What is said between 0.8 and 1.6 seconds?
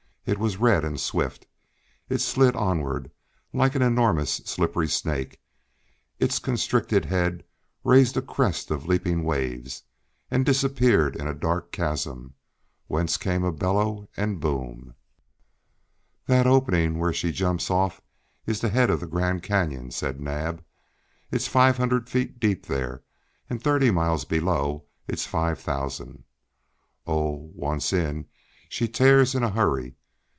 and swift;